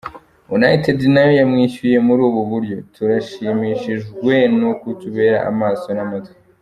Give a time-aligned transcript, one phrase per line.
[0.57, 6.37] United nayo yamwishuye muri ubu buryo: "Turashimishijwe n'ukutubera amaso n'amatwi.